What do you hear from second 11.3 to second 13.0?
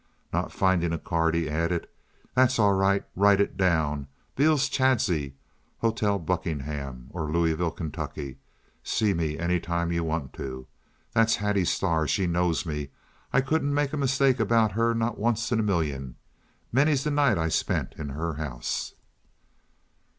Hattie Starr. She knows me.